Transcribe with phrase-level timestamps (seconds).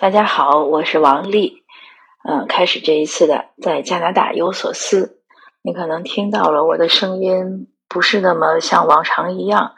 [0.00, 1.62] 大家好，我是王丽。
[2.26, 5.20] 嗯，开始这一次的在加拿大有所思，
[5.60, 9.74] 你可能听到了我的声音不是那么像往常一样。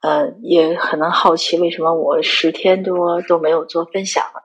[0.00, 4.42] 呃，也可能好奇为什么我十天多都没有做分享了，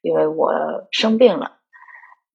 [0.00, 0.50] 因为我
[0.90, 1.58] 生病了。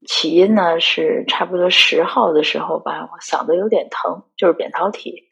[0.05, 5.23] 起因呢是差不多十号的时候吧，我嗓子有点疼，就是扁桃体。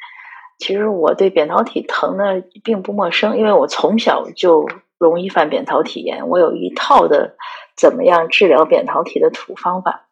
[0.58, 4.66] 其实我对扁桃体疼呢并不陌生，因为我从小就。
[5.00, 7.38] 容易犯扁桃体炎，我有一套的
[7.76, 10.08] 怎么样治疗扁桃体的土方法，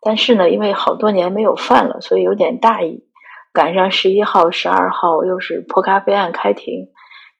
[0.00, 3.08] 但是呢，因为好多年没有犯了，所以有点大意。
[3.50, 6.90] 赶上十一号、十二号又是破咖啡案开庭，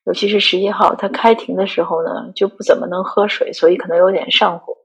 [0.05, 4.79] 尤其是十一号，他开庭的时候呢，就不怎么能喝水，所以可能有点上火。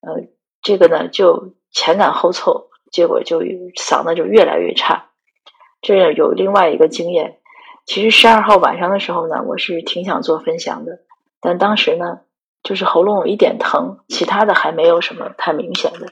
[0.00, 0.28] 呃，
[0.60, 5.06] 这个呢就前赶后凑，结果就嗓子就越来越差。
[5.80, 7.38] 这有另外一个经验，
[7.86, 10.98] 其实十二号晚上的时候呢，我是挺想做分享的。
[11.40, 12.20] 但当时呢，
[12.62, 16.06] 就是喉咙有一点疼，其他的还没有什么太明显的。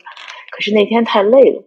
[0.50, 1.64] 可是那天太累了，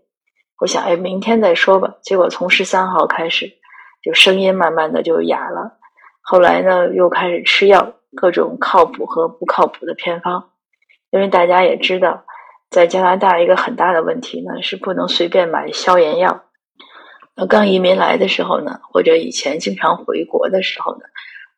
[0.59, 1.95] 我想，哎，明天再说吧。
[2.01, 3.53] 结果从十三号开始，
[4.01, 5.77] 就声音慢慢的就哑了。
[6.21, 10.51] 后来呢，又开始吃药，各种靠谱和不靠谱的偏方。
[11.11, 12.23] 因为大家也知道，
[12.69, 16.43] 在加拿大一个很大的问题呢，是不能随便买消炎药。
[17.35, 21.01] 那刚移民来的时候呢，或者以前经常回国的时候呢，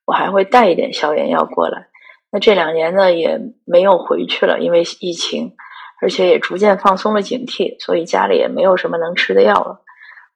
[0.05, 1.87] 我还会带一点消炎药过来。
[2.31, 5.53] 那这两年呢也没有回去了，因为疫情，
[6.01, 9.81] 而且也逐渐放松了警惕，所以家里也没有什么能吃的药了，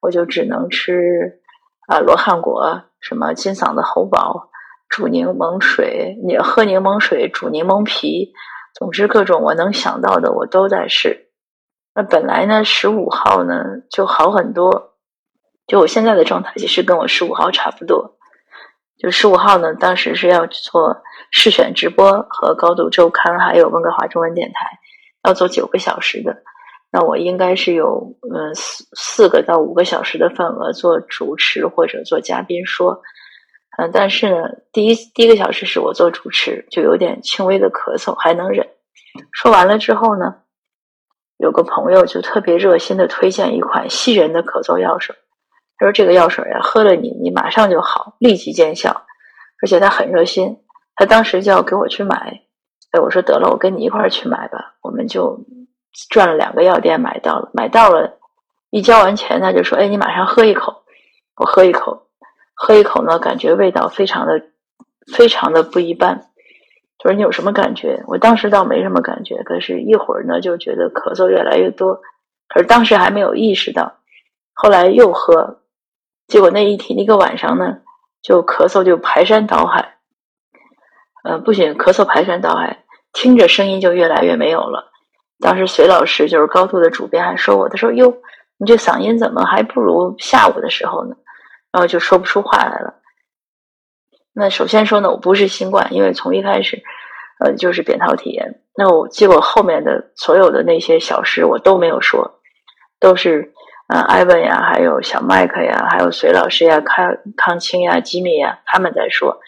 [0.02, 1.40] 我就只能吃
[1.88, 4.50] 啊罗汉果，什么金嗓子喉宝，
[4.90, 8.34] 煮柠檬水，你喝柠檬水，煮柠檬皮，
[8.74, 11.30] 总之各种我能想到的我都在试。
[11.94, 14.96] 那本来呢十五号呢就好很多，
[15.66, 18.15] 就我现在的状态其实跟我十五号差不多。
[18.98, 24.80] 就十五号呢，当时是要做试选直播和高度周刊，还有温哥华中文电台，
[25.24, 26.44] 要做九个小时的。
[26.92, 33.02] 那我应该是有嗯四四个到五个小时的份额做主持或者做嘉宾说。
[33.78, 38.70] 嗯，但是呢，第一第一个小时是我做主持，就有点轻微的咳嗽，还能忍。
[39.34, 40.36] 说完了之后呢，
[41.36, 45.18] 有个朋友就特别热心的推荐一款吸人的咳嗽药水。
[45.78, 49.06] 他说：“这个药水呀，喝了你，你马上就好，立即见效。
[49.62, 50.58] 而且他很热心，
[50.96, 52.42] 他当时就要给我去买。
[52.92, 54.76] 哎，我说得了，我跟你一块儿去买吧。
[54.82, 55.46] 我们就
[56.10, 58.20] 转了两个药店，买到了，买到了。
[58.70, 60.84] 一交完钱，他就说：‘哎，你马上喝一口。’
[61.36, 62.08] 我喝一口，
[62.54, 64.42] 喝一口呢，感觉味道非常的、
[65.14, 66.28] 非常的不一般。
[67.00, 68.02] 他说你有什么感觉？
[68.08, 72.02] 我当时倒没什么感觉，可是一会儿呢，就觉得咳嗽越来越多。
[72.48, 73.98] 可是当时还没有意识到，
[74.54, 75.60] 后来又喝。”
[76.28, 77.78] 结果那一天那个晚上呢，
[78.24, 79.98] 就咳嗽就排山倒海，
[81.24, 84.92] 呃，不仅咳嗽排山倒海，听着声音就越来越没有了。
[85.40, 88.18] 当时隋老师就是高度的主编还说我，他说哟，
[88.58, 91.16] 你这嗓音怎么还不如下午的时候呢？
[91.72, 92.96] 然后就说不出话来了。
[94.34, 96.82] 那首先说呢，我不是新冠，因为从一开始，
[97.40, 98.62] 呃，就是扁桃体炎。
[98.76, 102.40] 那我结果后面的所有的那些小事我都没有说，
[103.00, 103.54] 都是。
[103.88, 109.40] 嗯，艾文呀，还有小麦克呀，还有隋老师呀，康康青呀，吉米呀，他们在说。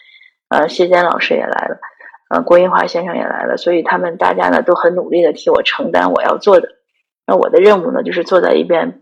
[0.48, 1.78] 呃，谢坚老师也来了，
[2.30, 6.68] 呃，郭英华先生也来了，所以他们大家呢都很努力的替我承担我要做的。
[7.26, 8.98] 那我的任务呢，就是坐在一边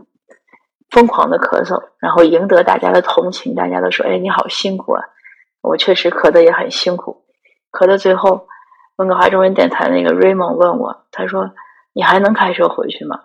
[0.90, 3.54] 疯狂的咳嗽，然后赢得大家的同情。
[3.54, 5.04] 大家都说：“哎，你好辛苦啊！”
[5.62, 7.24] 我确实咳的也很辛苦。
[7.70, 8.48] 咳到最后，
[8.96, 11.50] 温哥华中文电台那个 Raymond 问我，他说
[11.94, 13.20] ：“你还能开车回去吗？”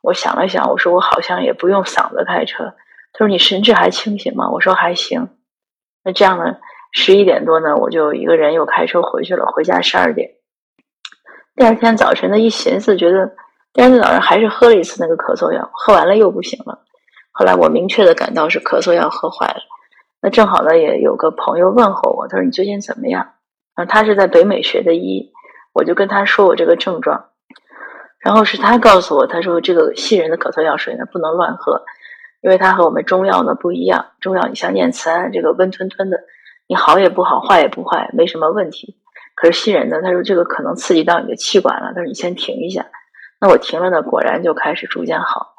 [0.00, 2.74] 我想了想，我说我好像也不用嗓子开车。
[3.12, 4.50] 他说你神志还清醒吗？
[4.50, 5.28] 我说还行。
[6.04, 6.56] 那这样呢，
[6.92, 9.46] 十一点多呢，我就一个人又开车回去了。
[9.46, 10.30] 回家十二点。
[11.56, 13.34] 第二天早晨呢，一寻思，觉得
[13.72, 16.84] 第二天早上还是喝了一次那个咳嗽药，喝完了又不行了。
[17.32, 19.60] 后来我明确的感到是咳嗽药喝坏了。
[20.20, 23.34] 那正好呢，也有个朋友问候我，他说你最近怎么样？
[23.74, 25.32] 啊，他是在北美学的医，
[25.72, 27.30] 我就跟他说我这个症状。
[28.20, 31.84] 然后是他告诉我，他说这个吸人的咳嗽药水呢不能乱喝，
[32.40, 34.12] 因为它和我们中药呢不一样。
[34.20, 36.18] 中药你像念慈庵这个温吞吞的，
[36.66, 38.96] 你好也不好，坏也不坏，没什么问题。
[39.36, 42.86] 可是吸人呢，他说这个可能刺激到你的气管了，他说你先停一下。
[43.40, 45.54] 那我停了呢，果然就开始逐渐好，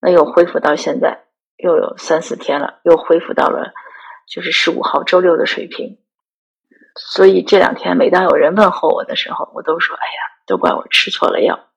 [0.00, 1.20] 那又恢复到现在
[1.56, 3.72] 又有三四天了，又恢复到了
[4.28, 5.98] 就是十五号周六的水平。
[6.96, 11.69] 所以这两天每当有人问候我的时候，我都说：哎呀，都怪我吃错了药。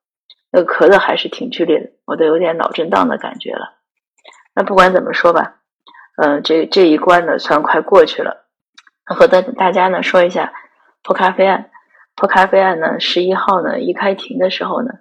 [0.54, 3.74] 那咳的还是挺剧烈的，我都有点脑震荡的感觉了。
[4.54, 5.56] 那不管怎么说吧，
[6.16, 8.46] 嗯，这这一关呢算快过去了。
[9.04, 10.54] 和大大家呢说一下
[11.02, 11.72] 破咖啡案。
[12.16, 14.92] 破咖啡案呢，十一号呢一开庭的时候呢，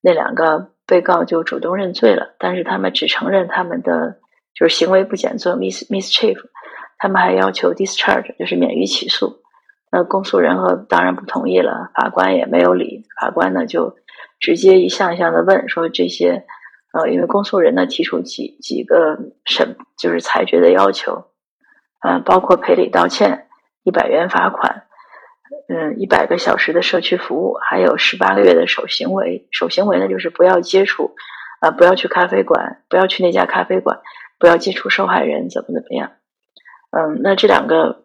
[0.00, 4.18] 那两个被告就主动认罪了，但是他们只承认他们的
[4.52, 6.36] 就是行为不检做 mis mischief，
[6.98, 9.36] 他们还要求 discharge，就是免于起诉。
[9.92, 13.96] 那公诉人和当然不同意了，法官也没有理，法官呢就
[14.40, 16.44] 直接一项一项的问说这些，
[16.92, 21.26] 呃，因为公诉人呢提出几几个审就是裁决的要求，
[22.02, 23.48] 呃，包括赔礼道歉、
[23.82, 24.84] 一百元罚款，
[25.68, 29.48] 嗯，一百个小时的社区服务，还有十八个月的守行为。
[29.50, 31.14] 守行为呢就是不要接触，
[31.60, 34.00] 啊，不要去咖啡馆，不要去那家咖啡馆，
[34.38, 36.12] 不要接触受害人，怎么怎么样？
[36.90, 38.04] 嗯，那这两个。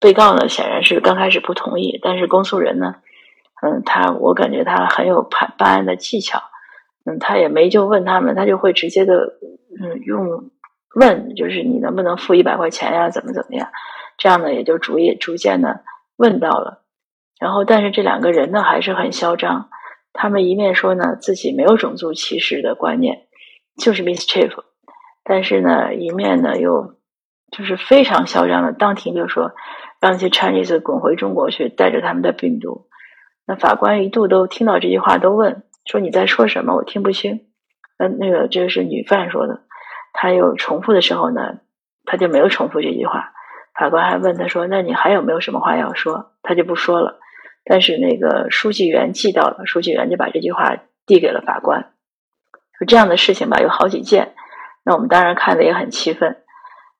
[0.00, 2.94] 被告呢，显然是刚开始不同意，但是公诉人呢，
[3.60, 6.40] 嗯，他我感觉他很有判办案的技巧，
[7.04, 9.38] 嗯，他也没就问他们，他就会直接的，
[9.80, 10.50] 嗯，用
[10.94, 13.68] 问，就是你能不能付一百块钱呀，怎么怎么样，
[14.16, 15.80] 这样呢，也就逐渐逐渐的
[16.16, 16.82] 问到了，
[17.40, 19.70] 然后，但是这两个人呢，还是很嚣张，
[20.12, 23.26] 他们一面说呢自己没有种族歧视的观念，
[23.76, 24.52] 就是 mischief，
[25.24, 26.94] 但是呢，一面呢又
[27.50, 29.52] 就是非常嚣张的，当庭就说。
[30.00, 32.87] 让那些 Chinese 滚回中国去，带着他们的病毒。
[33.48, 36.74] 那法官一度都听到这句话，都问说：“你在说什么？
[36.76, 37.46] 我听不清。”
[37.96, 39.62] 嗯，那个这个是女犯说的。
[40.12, 41.60] 他又重复的时候呢，
[42.04, 43.32] 他就没有重复这句话。
[43.74, 47.18] 法官还问他说：“那你还有没有什么话要说？”他就不说了。
[47.64, 51.92] 但是那个书记员记到了，书记员就把这句话递给了法官。
[52.78, 54.34] 就这样的事情吧，有好几件。
[54.84, 56.36] 那我们当然看的也很气愤。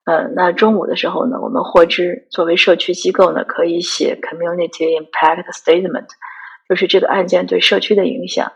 [0.05, 6.07] 呃，那中午的时候呢，我们获知作为社区机构呢，可以写 community impact statement，
[6.69, 8.53] 就是这个案件对社区的影响。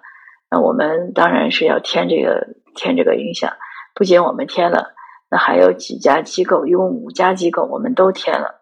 [0.50, 3.54] 那我们当然是要添这个添这个影响。
[3.96, 4.94] 不仅我们添了，
[5.30, 8.62] 那还有几家机构，一共五家机构，我们都添了。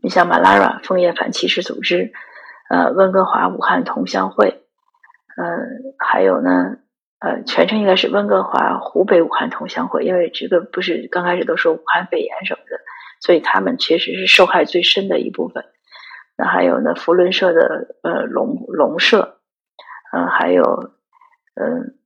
[0.00, 2.12] 你像马拉拉枫叶反歧视组织，
[2.70, 4.62] 呃，温哥华武汉同乡会，
[5.36, 6.76] 嗯，还有呢。
[7.20, 12.78] 呃，全称应该是温哥华湖北武汉同乡会，因为这个不是刚开始都说武汉肺炎什么的，
[13.22, 15.64] 所以他们其实是受害最深的一部分。
[16.36, 19.38] 那还有呢，福伦社的呃龙龙社，
[20.12, 20.62] 嗯，还有
[21.54, 21.96] 嗯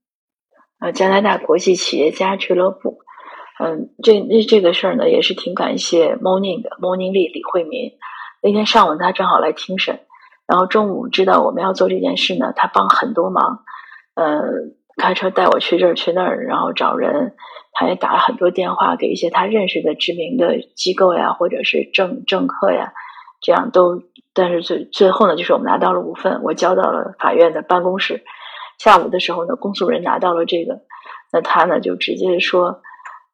[0.81, 2.99] 呃加拿大国际企业家俱乐部，
[3.59, 7.93] 嗯，这这这个事儿呢也是挺感谢 Morning 的 Morning 李李慧民。
[8.43, 10.01] 那天上午他正好来听审，
[10.47, 13.65] 然后中午知道我们要做这件事呢，他帮很多忙，
[14.15, 14.77] 呃。
[15.01, 17.37] 开车带我去这儿去那儿，然后找人，
[17.73, 22.93] 他也打了很多电话给一些他认识的知名的机构呀，或者是政政客呀，
[23.41, 24.03] 这样都。
[24.35, 28.25] 但是最最后呢，就是我们拿到了五份，我交到了法院的办公室。
[28.79, 30.83] 下午的时候呢，公诉人拿到了这个，
[31.33, 32.81] 那他呢就直接说，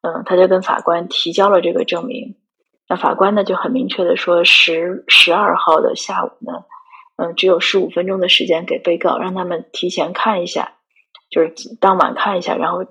[0.01, 2.35] 嗯，他就跟法官提交了这个证明。
[2.89, 6.63] 那法官呢就很明确的说，十十二号的下午呢，
[7.17, 10.71] 嗯，只有十五分钟的时间给被告，让他们提前看一下。
[11.29, 12.85] 就是当晚看一下，然后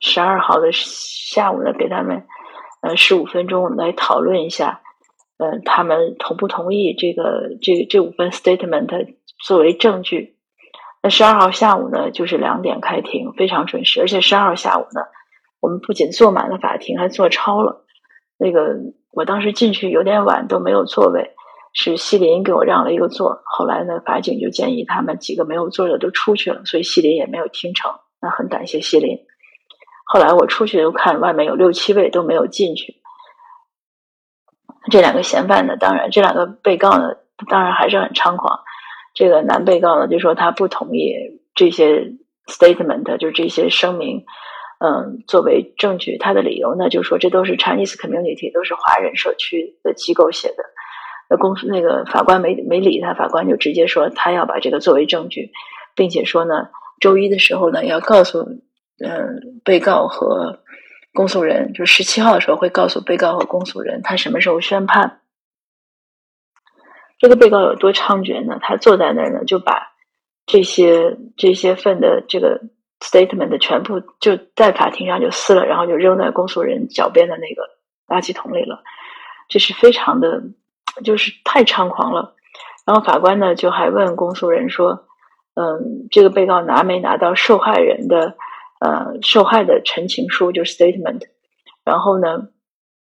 [0.00, 2.26] 十二号的下午呢，给他们
[2.80, 4.80] 呃十五分钟我们来讨论一下，
[5.42, 10.36] 嗯，他们同不同意这个这这五份 statement 作为证据？
[11.02, 15.00] 那十二号下午呢，就是两点开庭，非常准时，而且十二号下午呢，
[15.60, 17.84] 我们不仅坐满了法庭，还坐超了。
[18.38, 18.76] 那个
[19.10, 21.32] 我当时进去有点晚，都没有座位。
[21.74, 27.90] 是西林给我让了一个座，后来呢，法警就建议他们几个没有座的都出去了，所以西林也没有听成。
[28.20, 29.18] 那很感谢西林。
[30.04, 33.01] 后来我出去又看外面有六七位都没有进去。
[34.92, 37.14] 这两个嫌犯呢，当然这两个被告呢，
[37.48, 38.60] 当然还是很猖狂。
[39.14, 42.12] 这个男被告呢就说他不同意这些
[42.46, 44.24] statement，就是这些声明，
[44.80, 46.18] 嗯，作为证据。
[46.18, 50.62] 他的理由呢就说这都是 Chinese community，都是华人社区的机构写的。
[51.30, 55.52] 那公司那个法官没没理他，法官就直接说他要把这个作为证据，
[55.96, 56.68] 并且说呢，
[57.00, 58.40] 周一的时候呢要告诉
[59.02, 60.60] 嗯被告和
[61.12, 65.20] 公诉人，就十七号的时候会告诉被告和公诉人他什么时候宣判。
[67.18, 68.58] 这个被告有多猖獗呢？
[68.60, 69.92] 他坐在那儿呢，就把
[70.46, 72.60] 这些这些份的这个
[73.00, 77.62] statement 全部就在法庭上就撕了，然后就扔在公诉人脚边的那个
[78.06, 78.82] 垃圾桶里了。
[79.48, 80.42] 这是非常的。
[81.02, 82.34] 就是太猖狂了，
[82.84, 85.06] 然后法官呢就还问公诉人说
[85.56, 88.36] ：“嗯，这个被告拿没拿到受害人的
[88.82, 91.20] 呃受害的陈情书，就是 statement？”
[91.84, 92.48] 然后呢，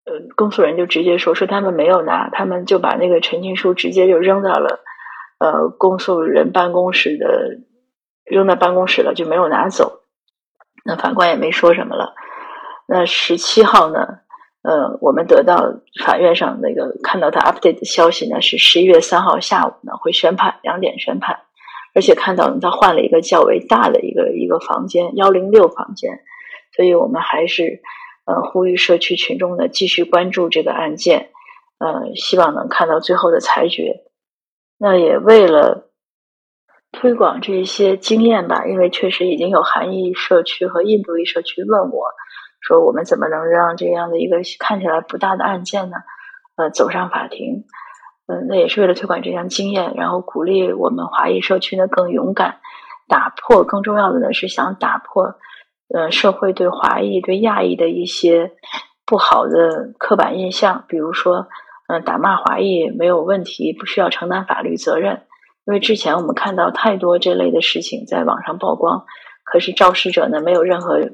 [0.06, 4.80] 呃，公诉人就直接说：“说他们没有拿，他们就把那个陈情书直接就扔到了
[5.40, 7.60] 呃公诉人办公室的，
[8.26, 10.02] 扔在办公室了，就没有拿走。”
[10.84, 12.16] 那法官也没说什么了。
[12.88, 14.20] 那十七号呢？
[14.64, 21.40] 呃，我们得到法院上那个看到他 update 的消息呢，是十一月三号下午呢会宣判，两点宣判，
[21.94, 26.20] 而且看到他换了一个较为大的一个一个房间，幺零六房间，
[26.76, 27.82] 所以我们还是
[28.26, 31.30] 呃呼吁社区群众呢继续关注这个案件，
[31.80, 34.04] 呃，希望能看到最后的裁决。
[34.78, 35.90] 那也为了
[36.92, 42.08] 推广这些经验吧，因为确实已经有韩裔社区和印度裔社区问我。
[42.64, 45.98] 说我们怎么能让这样的一个看起来不大的案件呢？
[46.58, 47.64] 呃，走上法庭，
[48.32, 52.60] 嗯，那也是为了推广这项经验，然后鼓励我们华裔社区呢更勇敢，
[53.10, 55.36] 打破更重要的呢是想打破，
[55.94, 58.54] 呃，社会对华裔对亚裔的一些
[59.06, 61.48] 不好的刻板印象，比如说，
[61.88, 65.24] 嗯，打骂华裔没有问题，不需要承担法律责任，
[65.66, 69.04] 因为之前我们看到太多这类的事情在网上曝光，
[69.44, 71.10] 可是肇事者呢没有任何。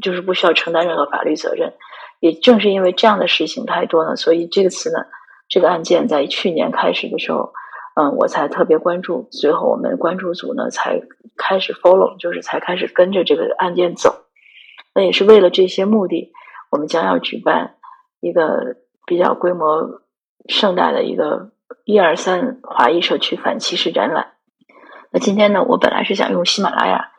[0.00, 1.74] 就是不需要承担任何法律责任，
[2.20, 5.04] 也正是因为这样的事情太多呢，所以这个词呢，
[5.48, 7.52] 这个案件在去年开始的时候，
[7.94, 11.00] 嗯，我才特别关注，随后我们关注组呢才
[11.36, 14.26] 开始 follow，就是才开始跟着这个案件走。
[14.94, 16.32] 那也是为了这些目的，
[16.70, 17.76] 我们将要举办
[18.20, 18.76] 一个
[19.06, 20.02] 比较规模
[20.48, 21.52] 盛大的一个
[21.84, 24.32] 一二三华裔社区反歧视展览。
[25.10, 27.12] 那今天呢，我本来是想用喜马拉雅。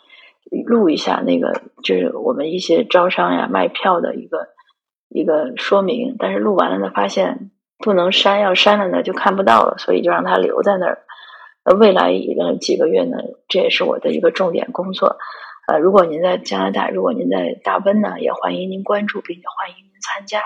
[0.65, 4.47] 录一下那个，就是我们一些招商呀、卖票的一个
[5.07, 10.99] 一个说明，但是录完了呢，发现不能删，要删了呢就看不到了，所以就让它留在那儿。
[11.63, 13.17] 呃，未来呃几个月呢，
[13.47, 15.17] 这也是我的一个重点工作。
[15.67, 20.41] 呃，如果您在加拿大，如果您在大温呢，也欢迎您关注，并且欢迎您参加。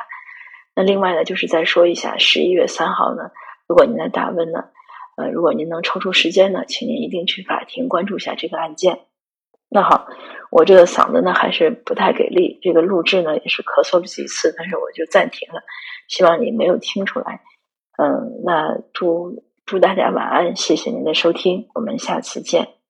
[0.75, 3.31] 那另外呢，就是再说一下，十一月三号呢，
[3.67, 4.65] 如果您在大温呢，
[5.15, 8.99] 呃，如果您能抽出时间呢，请您一定去法庭关注一下这个案件。
[9.73, 10.05] 那好，
[10.51, 15.63] 我这个嗓子呢还是不太给力，这个录制呢也是咳嗽了几次，但是我就暂停了，
[16.07, 17.41] 希望你没有听出来。
[17.97, 22.82] 嗯，那祝祝大家晚安，谢谢您的收听，我们下次见。